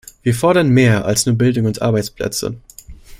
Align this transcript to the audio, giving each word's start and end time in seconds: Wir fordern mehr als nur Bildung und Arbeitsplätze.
Wir 0.23 0.33
fordern 0.33 0.69
mehr 0.69 1.05
als 1.05 1.27
nur 1.27 1.35
Bildung 1.35 1.65
und 1.67 1.83
Arbeitsplätze. 1.83 2.55